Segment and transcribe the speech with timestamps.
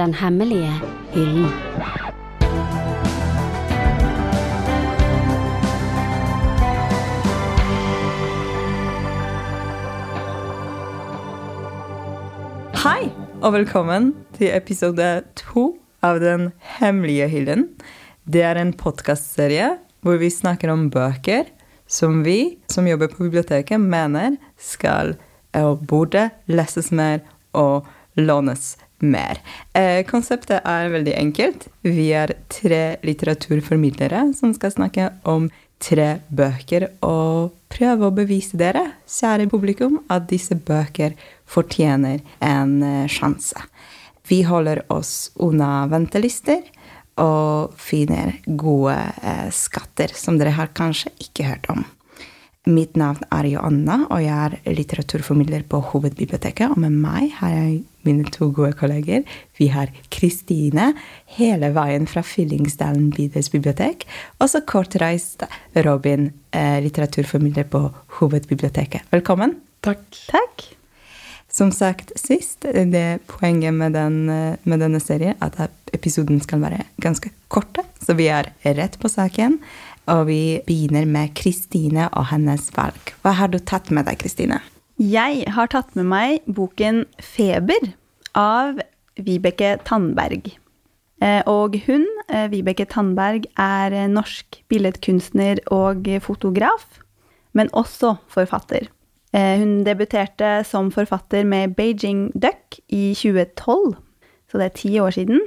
[0.00, 0.70] Den hemmelige
[1.12, 1.50] hyllen.
[12.80, 13.10] Hei,
[13.42, 15.66] og velkommen til episode to
[16.00, 16.48] av Den
[16.78, 17.68] hemmelige hyllen.
[18.24, 21.50] Det er en podkastserie hvor vi snakker om bøker
[21.84, 25.18] som vi som jobber på biblioteket, mener skal
[25.60, 27.20] og burde leses mer
[27.52, 27.84] og
[28.16, 29.40] lånes mer.
[29.76, 31.66] Eh, konseptet er veldig enkelt.
[31.86, 35.48] Vi er tre litteraturformidlere som skal snakke om
[35.80, 41.16] tre bøker og prøve å bevise dere, kjære publikum, at disse bøker
[41.48, 43.56] fortjener en eh, sjanse.
[44.28, 46.60] Vi holder oss unna ventelister
[47.20, 51.86] og finner gode eh, skatter som dere har kanskje ikke hørt om.
[52.68, 56.74] Mitt navn er Joanna, og jeg er litteraturformidler på Hovedbiblioteket.
[56.74, 59.22] Og med meg har jeg mine to gode kolleger.
[59.58, 60.92] Vi har Kristine,
[61.36, 64.06] hele veien fra Fyllingsdalen bydelsbibliotek.
[64.40, 65.44] Og så kortreist
[65.86, 67.86] Robin, eh, litteraturformidler på
[68.18, 69.02] Hovedbiblioteket.
[69.10, 69.56] Velkommen.
[69.80, 70.04] Takk.
[70.28, 70.66] Takk.
[71.50, 74.26] Som sagt sist, det poenget med, den,
[74.62, 75.58] med denne serien at
[75.92, 79.58] episoden skal være ganske korte, så vi er rett på saken.
[80.10, 83.14] Og vi begynner med Kristine og hennes valg.
[83.22, 84.60] Hva har du tatt med deg, Kristine?
[85.00, 87.94] Jeg har tatt med meg boken 'Feber'
[88.36, 88.82] av
[89.16, 90.50] Vibeke Tandberg.
[91.22, 97.00] Eh, og hun, eh, Vibeke Tandberg, er norsk billedkunstner og fotograf,
[97.54, 98.88] men også forfatter.
[99.32, 103.96] Eh, hun debuterte som forfatter med 'Beijing Duck' i 2012,
[104.52, 105.40] så det er ti år siden.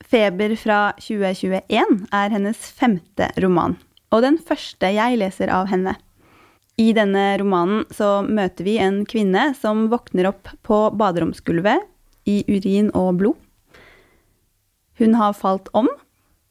[0.00, 3.76] 'Feber' fra 2021 er hennes femte roman,
[4.10, 5.94] og den første jeg leser av henne.
[6.80, 11.84] I denne romanen så møter vi en kvinne som våkner opp på baderomsgulvet
[12.28, 13.36] i urin og blod.
[15.00, 15.88] Hun har falt om,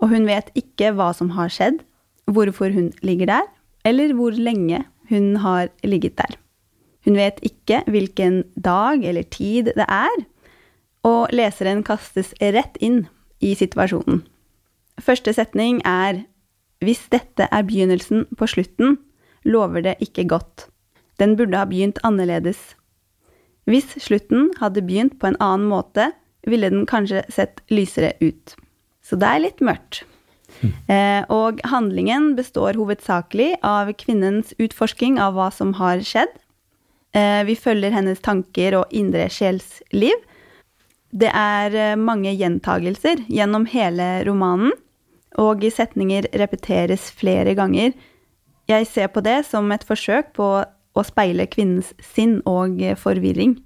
[0.02, 1.82] og hun vet ikke hva som har skjedd,
[2.30, 3.48] hvorfor hun ligger der,
[3.88, 6.38] eller hvor lenge hun har ligget der.
[7.06, 10.26] Hun vet ikke hvilken dag eller tid det er,
[11.08, 13.08] og leseren kastes rett inn
[13.42, 14.22] i situasjonen.
[15.02, 16.26] Første setning er
[16.82, 18.96] Hvis dette er begynnelsen på slutten,
[19.48, 20.68] lover det ikke godt.
[21.22, 22.60] Den burde ha begynt annerledes.
[23.70, 26.12] Hvis slutten hadde begynt på en annen måte,
[26.48, 28.56] ville den kanskje sett lysere ut.
[29.06, 30.04] Så det er litt mørkt.
[30.62, 30.72] Mm.
[30.94, 36.34] Eh, og handlingen består hovedsakelig av kvinnens utforsking av hva som har skjedd.
[37.16, 40.28] Eh, vi følger hennes tanker og indre sjelsliv.
[41.12, 44.74] Det er eh, mange gjentagelser gjennom hele romanen,
[45.40, 47.94] og setninger repeteres flere ganger.
[48.70, 50.48] Jeg ser på det som et forsøk på
[50.92, 53.58] å speile kvinnens sinn og forvirring.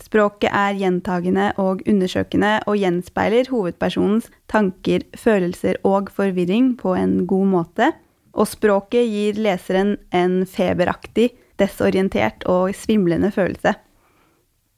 [0.00, 7.50] Språket er gjentagende og undersøkende og gjenspeiler hovedpersonens tanker, følelser og forvirring på en god
[7.52, 7.90] måte.
[8.32, 13.74] Og språket gir leseren en feberaktig, desorientert og svimlende følelse.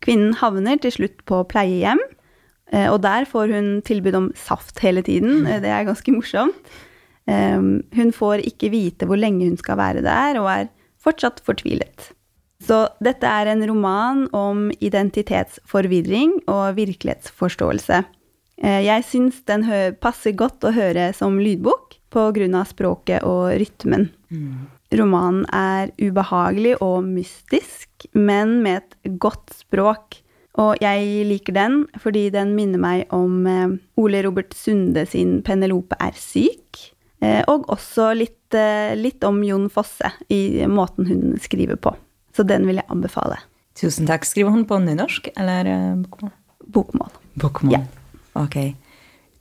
[0.03, 2.03] Kvinnen havner til slutt på pleiehjem,
[2.75, 5.44] eh, og der får hun tilbud om saft hele tiden.
[5.48, 6.75] Eh, det er ganske morsomt.
[7.27, 10.67] Hun får ikke vite hvor lenge hun skal være der, og er
[11.01, 12.11] fortsatt fortvilet.
[12.65, 18.05] Så dette er en roman om identitetsforvirring og virkelighetsforståelse.
[18.62, 19.67] Eh, jeg syns den
[20.01, 22.65] passer godt å høre som lydbok pga.
[22.65, 24.11] språket og rytmen.
[24.31, 24.71] Mm.
[24.95, 30.21] Romanen er ubehagelig og mystisk, men med et godt språk.
[30.55, 35.97] Og jeg liker den fordi den minner meg om eh, Ole Robert Sunde sin 'Penelope
[35.99, 36.94] er syk',
[37.51, 41.95] og også litt, eh, litt om Jon Fosse i måten hun skriver på.
[42.35, 43.39] Så den vil jeg anbefale.
[43.79, 44.27] Tusen takk.
[44.27, 45.69] Skriver hun på nynorsk eller
[46.05, 46.33] bokmål?
[46.75, 47.12] Bokmål.
[47.39, 47.77] Bokmål.
[47.77, 47.83] Ja.
[48.39, 48.59] Ok.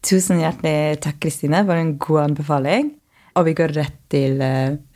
[0.03, 2.91] Tusen hjertelig takk, Kristine, for en god anbefaling.
[3.37, 4.41] Og vi går rett til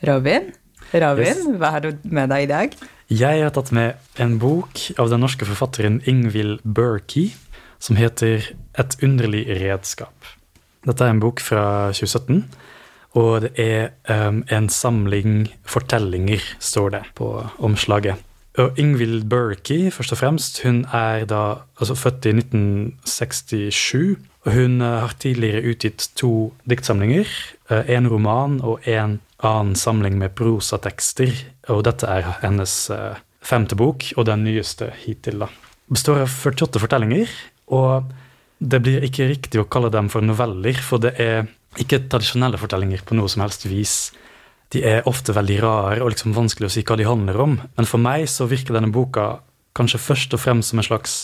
[0.05, 0.51] Robin.
[0.93, 1.47] Robin, yes.
[1.59, 2.75] hva har du med deg i dag?
[3.07, 7.31] Jeg har tatt med en bok av den norske forfatteren Ingvild Berkey
[7.79, 10.13] som heter Et underlig redskap.
[10.85, 12.43] Dette er en bok fra 2017,
[13.17, 13.89] og det er
[14.29, 18.21] um, en samling fortellinger, står det på omslaget.
[18.57, 21.41] Og Ingvild Berkey, først og fremst, hun er da
[21.77, 24.17] altså født i 1967
[24.47, 27.27] og hun eh, har tidligere utgitt to diktsamlinger.
[27.75, 31.33] En eh, roman og en annen samling med prosatekster.
[31.73, 35.43] Og dette er hennes eh, femte bok, og den nyeste hittil.
[35.43, 35.51] da.
[35.91, 37.31] Består av 48 fortellinger,
[37.75, 38.07] og
[38.59, 41.45] det blir ikke riktig å kalle dem for noveller, for det er
[41.81, 43.95] ikke tradisjonelle fortellinger på noe som helst vis.
[44.73, 47.57] De er ofte veldig rare og liksom vanskelig å si hva de handler om.
[47.77, 49.37] Men for meg så virker denne boka
[49.77, 51.17] kanskje først og fremst som en slags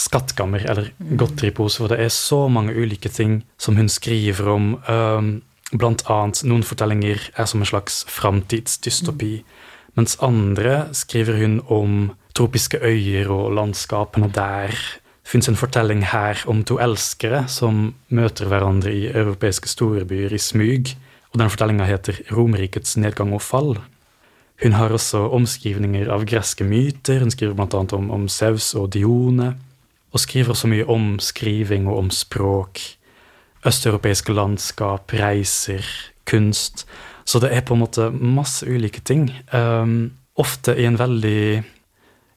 [0.00, 0.90] skattkammer eller
[1.20, 4.72] godteripose, for det er så mange ulike ting som hun skriver om.
[4.88, 5.28] Um,
[5.74, 9.36] blant annet noen fortellinger er som en slags framtidsdystopi,
[9.98, 11.96] mens andre skriver hun om
[12.34, 14.74] tropiske øyer og landskapene der.
[15.24, 20.92] Fins en fortelling her om to elskere som møter hverandre i europeiske storbyer i smug,
[21.32, 23.72] og den fortellinga heter Romerrikets nedgang og fall.
[24.62, 27.80] Hun har også omskrivninger av greske myter, hun skriver bl.a.
[27.96, 29.54] om, om Zeus og Dione,
[30.14, 32.78] og skriver også mye om skriving og om språk.
[33.66, 35.82] Østeuropeiske landskap, reiser,
[36.28, 36.84] kunst.
[37.24, 39.26] Så det er på en måte masse ulike ting.
[39.50, 41.64] Um, ofte i en veldig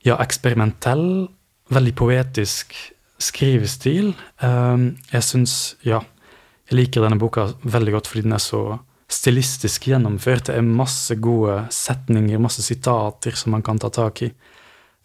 [0.08, 1.28] ja, eksperimentell,
[1.74, 2.76] veldig poetisk
[3.22, 4.12] skrivestil.
[4.44, 5.56] Um, jeg syns,
[5.86, 6.02] ja,
[6.70, 8.62] jeg liker denne boka veldig godt fordi den er så
[9.12, 10.50] stilistisk gjennomført.
[10.50, 14.32] Det er masse gode setninger, masse sitater som man kan ta tak i.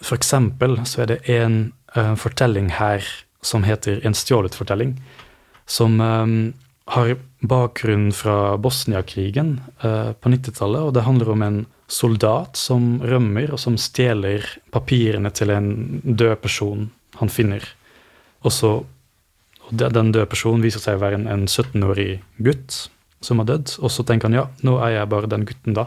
[0.02, 1.60] For eksempel så er det en
[1.96, 3.06] uh, fortelling her
[3.42, 4.92] som heter En stjålet fortelling,
[5.66, 6.52] som um,
[6.92, 11.60] har bakgrunn fra Bosnia-krigen eh, på 90-tallet, og det handler om en
[11.92, 15.70] soldat som rømmer, og som stjeler papirene til en
[16.04, 16.90] død person
[17.20, 17.64] han finner.
[18.44, 18.72] Og så
[19.62, 22.74] og Den døde personen viser seg å være en, en 17-årig gutt
[23.24, 23.76] som har dødd.
[23.80, 25.86] Og så tenker han ja, nå er jeg bare den gutten, da.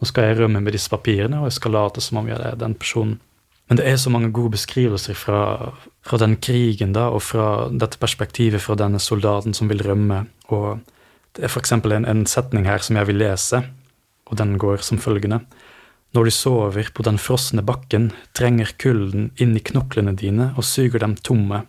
[0.00, 2.56] Nå skal jeg rømme med disse papirene, og jeg skal late som om jeg er
[2.60, 3.18] den personen.
[3.66, 5.72] Men det er så mange gode beskrivelser fra,
[6.06, 10.22] fra den krigen da, og fra dette perspektivet fra denne soldaten som vil rømme.
[10.54, 10.78] Og
[11.34, 11.74] det er f.eks.
[11.74, 13.64] En, en setning her som jeg vil lese,
[14.30, 15.42] og den går som følgende.
[16.14, 21.02] Når de sover på den frosne bakken, trenger kulden inn i knoklene dine og suger
[21.02, 21.64] dem tomme.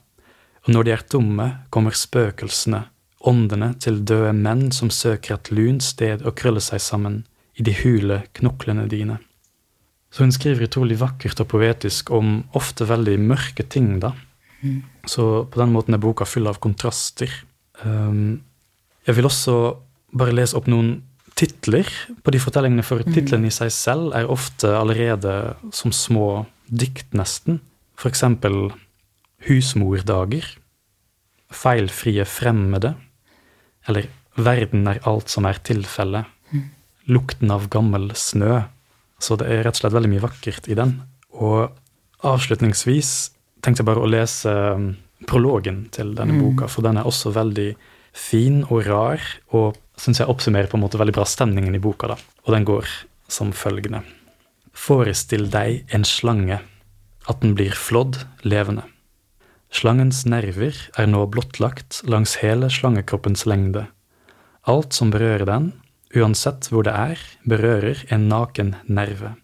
[0.68, 2.86] Og når de er tomme, kommer spøkelsene,
[3.28, 7.24] åndene til døde menn som søker et lunt sted å krølle seg sammen
[7.58, 9.18] i de hule knoklene dine.
[10.12, 14.14] Så hun skriver utrolig vakkert og poetisk om ofte veldig mørke ting, da.
[15.08, 17.32] Så på den måten er boka full av kontraster.
[17.84, 18.42] Um,
[19.06, 19.58] jeg vil også
[20.18, 21.02] bare lese opp noen
[21.38, 21.88] titler
[22.26, 25.34] på de fortellingene, for titlene i seg selv er ofte allerede
[25.76, 27.62] som små dikt, nesten.
[27.98, 28.72] For eksempel
[29.48, 30.48] Husmordager,
[31.54, 32.96] Feilfrie fremmede,
[33.88, 36.26] eller Verden er alt som er tilfelle,
[37.08, 38.66] Lukten av gammel snø.
[39.20, 41.00] Så det er rett og slett veldig mye vakkert i den.
[41.38, 41.74] Og
[42.26, 43.12] avslutningsvis
[43.66, 44.92] tenkte jeg bare å lese um,
[45.28, 47.72] prologen til denne boka, for den er også veldig
[48.18, 49.22] fin og rar,
[49.54, 52.14] og syns jeg oppsummerer på en måte veldig bra stemningen i boka.
[52.14, 52.18] da.
[52.46, 52.90] Og den går
[53.32, 54.04] som følgende.
[54.78, 56.62] Forestill deg en slange,
[57.28, 58.86] at den blir flådd levende.
[59.74, 63.88] Slangens nerver er nå blottlagt langs hele slangekroppens lengde.
[64.64, 65.72] Alt som berører den,
[66.16, 69.36] uansett hvor det er, berører en naken nerve.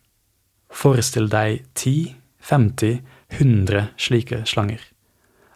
[0.73, 3.01] Forestill deg 10, 50,
[3.39, 4.81] 100 slike slanger.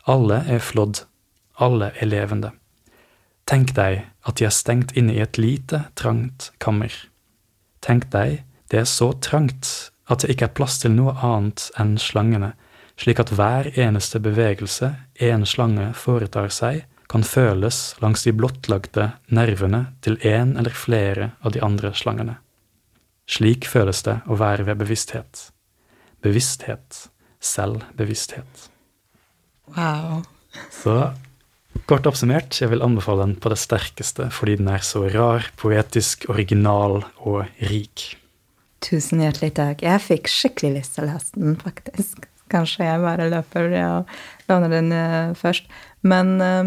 [0.08, 1.04] Alle er flådd,
[1.60, 2.54] alle er levende.
[3.48, 6.92] Tenk deg at de er stengt inne i et lite, trangt kammer.
[7.84, 11.96] Tenk deg det er så trangt at det ikke er plass til noe annet enn
[12.00, 12.54] slangene,
[13.00, 14.94] slik at hver eneste bevegelse
[15.24, 21.56] en slange foretar seg, kan føles langs de blottlagte nervene til en eller flere av
[21.56, 22.38] de andre slangene.
[23.28, 25.48] Slik føles det å være ved bevissthet.
[26.24, 27.08] Bevissthet.
[27.44, 28.68] Selvbevissthet.
[29.76, 30.24] Wow.
[30.74, 30.96] Så
[31.88, 36.26] kort oppsummert, jeg vil anbefale den på det sterkeste fordi den er så rar, poetisk,
[36.32, 38.10] original og rik.
[38.84, 39.84] Tusen hjertelig takk.
[39.86, 42.28] Jeg fikk skikkelig lyst til å lese den, faktisk.
[42.52, 44.12] Kanskje jeg bare løper og
[44.50, 45.68] låner den eh, først.
[46.02, 46.64] Men eh,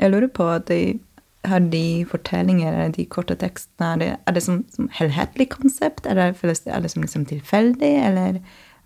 [0.00, 0.98] jeg lurer på at de,
[1.44, 6.06] har de fortellinger, de korte tekstene, er det, er det som, som helhetlig konsept?
[6.06, 6.30] Er det,
[6.66, 8.40] er det som liksom tilfeldig, eller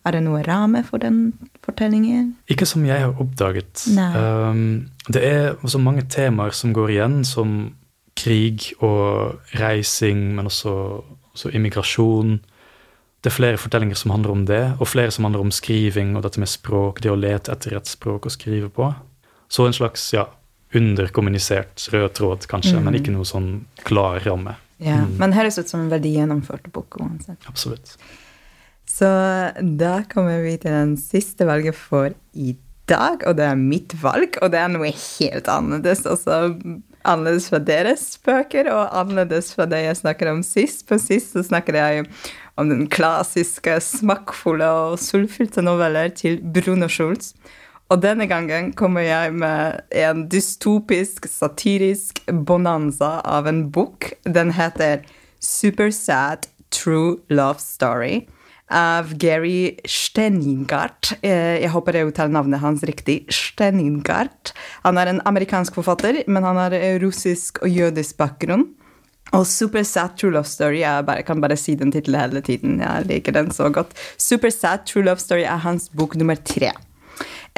[0.06, 1.32] er det noe ramme for den
[1.64, 2.32] fortellingen?
[2.48, 3.84] Ikke som jeg har oppdaget.
[3.92, 7.58] Um, det er også mange temaer som går igjen, som
[8.18, 11.02] krig og reising, men også,
[11.34, 12.38] også immigrasjon.
[13.18, 16.22] Det er flere fortellinger som handler om det, og flere som handler om skriving og
[16.22, 18.92] dette med språk, det å lete etter et språk å skrive på.
[19.50, 20.28] Så en slags ja,
[20.76, 23.50] underkommunisert rød tråd, kanskje, men ikke noe sånn
[23.88, 24.54] klar ramme.
[24.78, 27.40] Ja, Men høres ut som en veldig gjennomført bok uansett.
[27.50, 27.96] Absolutt.
[28.88, 29.08] Så
[29.80, 32.54] da kommer vi til den siste valget for i
[32.88, 36.06] dag, og det er mitt valg, og det er noe helt annerledes.
[36.08, 36.38] Altså
[37.08, 40.86] annerledes fra deres bøker, og annerledes fra det jeg snakker om sist.
[40.88, 42.06] På sist så snakker jeg
[42.58, 47.32] om den klassiske, smakkfulle og sultfylte noveller til Bruno Schulz.
[47.88, 54.10] Og denne gangen kommer jeg med en dystopisk, satirisk bonanza av en bok.
[54.28, 55.06] Den heter
[55.40, 58.26] Super Sad True Love Story.
[58.68, 61.14] av Gary Steningart.
[61.22, 63.24] Eh, Jeg håper jeg uttaler navnet hans riktig.
[63.32, 64.52] Steningart.
[64.84, 68.66] Han er en amerikansk forfatter, men han har russisk og jødisk bakgrunn.
[69.36, 72.78] Og Super Sad True Love Story jeg bare, kan bare si den tittelen hele tiden.
[72.80, 73.92] Jeg liker den så godt.
[74.16, 76.72] Super Sad True Love Story er hans bok nummer tre.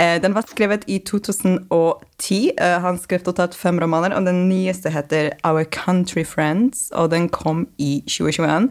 [0.01, 2.51] Eh, Den var skrevet i 2010.
[2.59, 7.29] Eh, Han skrev totalt fem romaner, og den nyeste heter Our Country Friends, og den
[7.29, 8.71] kom i 2021.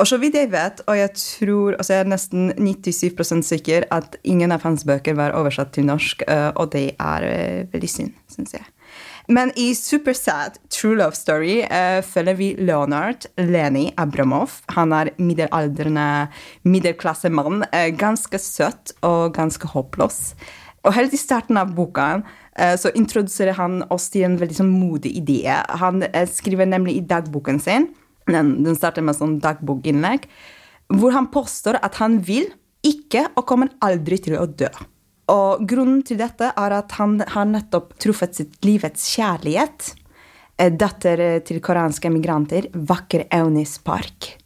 [0.00, 4.16] Og så vidt jeg vet, og jeg tror, altså jeg er nesten 97% sikker, at
[4.24, 8.14] ingen av hans bøker var oversatt til norsk, eh, og det er eh, veldig synd,
[8.32, 8.64] syns jeg.
[9.30, 14.56] Men i Super Sad True Love Story uh, følger vi Leonard Leni Abramov.
[14.74, 16.06] Han er middelaldrende
[16.66, 17.62] middelklassemann.
[17.70, 20.34] Uh, ganske søt og ganske håpløs.
[20.82, 24.74] Og helt i starten av boka uh, så introduserer han oss til en veldig sånn
[24.74, 25.44] modig idé.
[25.78, 27.92] Han eh, skriver nemlig i dagboken sin,
[28.26, 30.26] den, den starter med sånn dagbokinnlegg,
[30.98, 32.50] hvor han påstår at han vil
[32.82, 34.72] ikke og kommer aldri til å dø.
[35.30, 39.94] Og grunnen til dette er at han har nettopp truffet sitt livets kjærlighet.
[40.58, 44.36] eh, Datter eh, til koreanske migranter, vakker Eunice Park.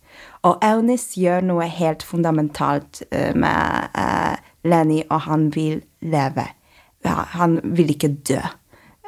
[0.45, 4.37] Og Eunice gjør noe helt fundamentalt eh, med uh,
[4.69, 6.45] Lenny, og han vil leve.
[7.05, 8.43] Ja, han vil ikke dø.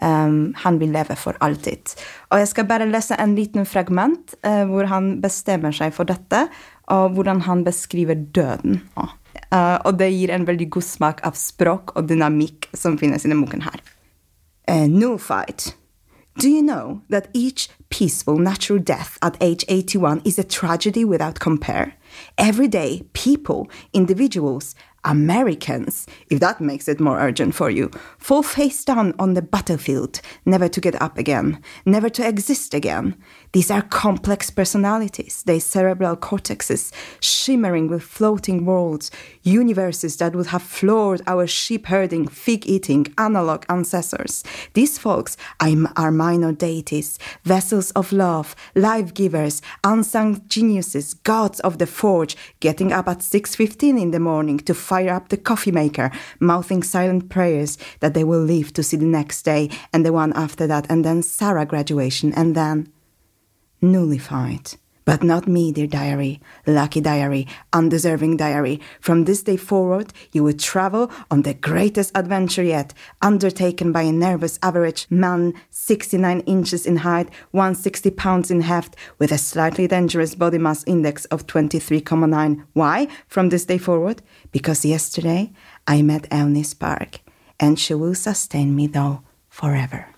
[0.01, 1.95] Um, han vil leve for alltid.
[2.31, 6.47] Og jeg skal bare lese en liten fragment uh, hvor han bestemmer seg for dette,
[6.93, 8.83] og hvordan han beskriver døden.
[8.97, 9.26] også.
[9.53, 13.31] Eh, og det gir en veldig god smak av språk og dynamikk som finnes i
[13.31, 13.83] denne boken her.
[14.67, 15.77] Uh, no fight.
[16.39, 21.41] Do you know that each peaceful natural death at age 81 is a tragedy without
[21.41, 21.95] compare?
[22.37, 24.75] Every day, people, individuals,
[25.07, 30.21] Americans, if that makes it more urgent for you, fall face down on the battlefield,
[30.45, 33.15] never to get up again, never to exist again.
[33.57, 39.11] These are complex personalities, their cerebral cortexes shimmering with floating worlds,
[39.45, 44.45] universes that would have floored our sheep herding, fig eating, analog ancestors.
[44.75, 51.87] These folks are minor deities, vessels of love, life givers, unsung geniuses, gods of the
[51.87, 56.11] forge, getting up at 6.15 in the morning to fire up the coffee maker,
[56.41, 60.35] mouthing silent prayers that they will live to see the next day and the one
[60.35, 62.93] after that, and then Sarah graduation, and then
[63.81, 64.75] nullified.
[65.07, 68.81] But not me, dear diary, lucky diary, undeserving diary.
[69.01, 72.93] From this day forward, you will travel on the greatest adventure yet,
[73.23, 79.31] undertaken by a nervous average man, 69 inches in height, 160 pounds in heft, with
[79.31, 82.65] a slightly dangerous body mass index of 23,9.
[82.73, 83.07] Why?
[83.29, 84.23] From this day forward?
[84.51, 85.53] Because yesterday
[85.87, 87.21] I met Eunice Park,
[87.61, 90.16] and she will sustain me though forever.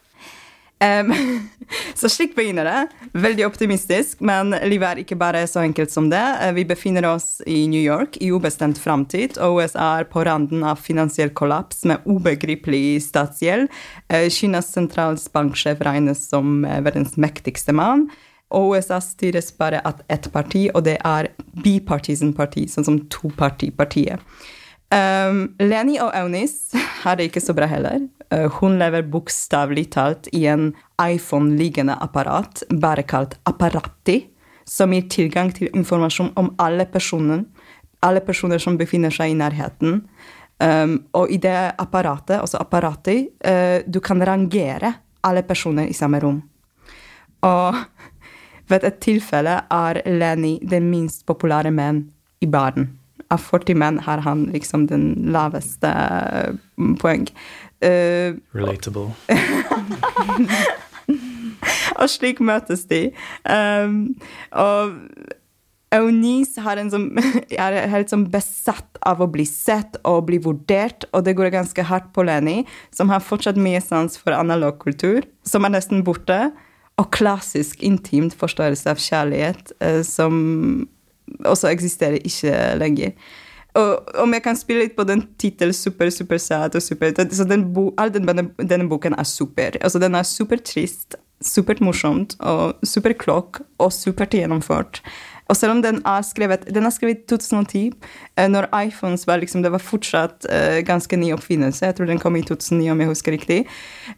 [0.81, 1.11] Em,
[1.99, 3.09] så slik begynner det.
[3.19, 6.23] Veldig optimistisk, men livet er ikke bare så enkelt som det.
[6.43, 10.63] Eh, Vi befinner oss i New York i ubestemt framtid, og USA er på randen
[10.67, 13.69] av finansiell kollaps med ubegripelig statsgjeld.
[14.09, 18.09] Eh, Kinas sentralbanksjef regnes som eh, verdens mektigste mann.
[18.55, 21.33] Og USA styres bare av ett parti, og det er
[21.65, 24.23] bipartisan parti, sånn som topartipartiet.
[24.89, 28.07] Um, Leni og Eunice har det ikke så bra heller.
[28.33, 30.71] Uh, hun lever bokstavelig talt i en
[31.03, 34.23] iPhone-liggende apparat, bare kalt Apparati,
[34.69, 37.45] som gir tilgang til informasjon om alle personer,
[38.05, 40.03] alle personer som befinner seg i nærheten.
[40.59, 44.95] Um, og i det apparatet, altså Apparati, uh, du kan rangere
[45.29, 46.41] alle personer i samme rom.
[47.45, 47.77] Og
[48.69, 52.07] ved et tilfelle er Leni den minst populære menn
[52.41, 52.98] i baren.
[53.35, 56.55] Av 40 menn har han liksom den laveste eh,
[57.01, 57.29] poeng.
[57.85, 59.13] Uh, Relatable.
[62.01, 63.11] og slik møtes de.
[63.45, 64.17] Um,
[64.51, 64.97] og
[65.95, 67.07] Eunice har en som,
[67.51, 71.87] er helt sånn besatt av å bli sett og bli vurdert, og det går ganske
[71.89, 72.63] hardt på Leni,
[72.95, 76.51] som har fortsatt mye sans for analog kultur, som er nesten borte,
[76.99, 80.89] og klassisk intimt forståelse av kjærlighet, eh, som
[81.45, 83.15] også eksisterer ikke lenger.
[83.79, 87.47] Og om jeg kan spille litt på den tittelen super, super sad og super så
[87.47, 89.77] den bo, All den, denne, boken er super.
[89.81, 95.03] Altså, den er supertrist, supert morsomt og superklok og supert gjennomført.
[95.49, 97.93] Og selv om den er skrevet Den er skrevet i 2010,
[98.37, 101.87] eh, når iPhones var liksom Det var fortsatt uh, ganske ny oppfinnelse.
[101.87, 103.59] Jeg tror den kom i 2009, om jeg husker riktig.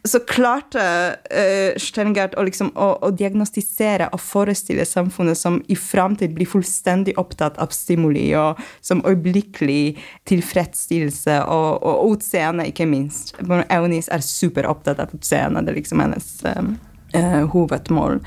[0.07, 6.35] Så klarte uh, Sterngard å, liksom, å, å diagnostisere og forestille samfunnet som i framtid
[6.35, 9.97] blir fullstendig opptatt av stimuli, og som øyeblikkelig
[10.29, 13.35] tilfredsstillelse og, og utseende, ikke minst.
[13.69, 15.63] Eunice er superopptatt av utseende.
[15.65, 16.75] Det er liksom hennes um,
[17.15, 18.19] uh, hovedmål.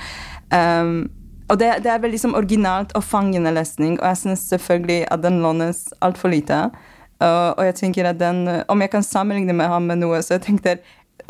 [0.54, 0.96] Um,
[1.48, 5.24] og det, det er veldig liksom originalt og fangende lesning, og jeg syns selvfølgelig at
[5.24, 6.70] den lånes altfor lite.
[7.20, 10.34] Uh, og jeg tenker at den, Om jeg kan sammenligne med ham med noe, så
[10.34, 10.78] jeg tenkte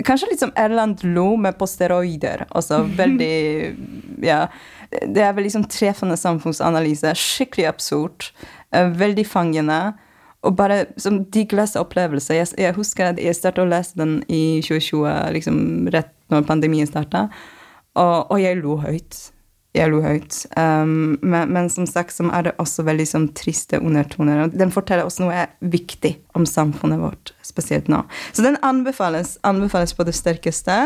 [0.05, 2.47] Kanskje litt som Erland Lo med på steroider.
[2.51, 3.77] Også veldig
[4.23, 4.47] Ja.
[4.91, 7.13] Det er veldig liksom treffende samfunnsanalyse.
[7.15, 8.31] Skikkelig absurd.
[8.75, 9.95] Uh, veldig fangende.
[10.43, 12.35] Og bare som digg leseopplevelse.
[12.35, 15.61] Jeg, jeg husker at jeg startet å lese den i 2020, liksom
[15.95, 17.29] rett når pandemien starta,
[17.95, 19.34] og, og jeg lo høyt
[19.75, 20.37] jeg lo høyt.
[20.57, 24.45] Um, men, men, som sagt så er det også veldig sånn, triste undertoner.
[24.45, 28.05] Og den forteller også noe viktig om samfunnet vårt, spesielt nå.
[28.33, 30.79] Så den anbefales, anbefales på det sterkeste.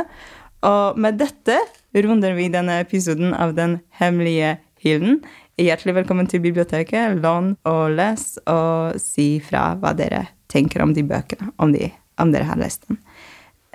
[0.66, 1.58] Og med dette
[1.94, 5.20] runder vi denne episoden av Den hemmelige hilden.
[5.58, 7.18] Hjertelig velkommen til biblioteket.
[7.22, 12.32] Lån og les, og si fra hva dere tenker om de bøkene, om, de, om
[12.32, 13.00] dere har lest dem.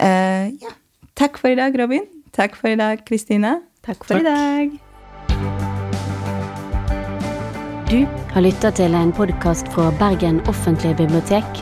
[0.02, 0.74] Uh, ja.
[1.20, 2.08] Takk for i dag, Robin.
[2.34, 3.60] Takk for i dag, Kristine.
[3.86, 4.26] Takk for Takk.
[4.26, 4.83] i dag.
[7.94, 11.60] Du har lytta til en podkast fra Bergen offentlige bibliotek.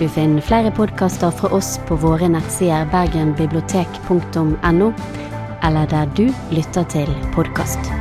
[0.00, 4.90] Du finner flere podkaster fra oss på våre nettsider bergenbibliotek.no,
[5.62, 7.97] eller der du lytter til podkast.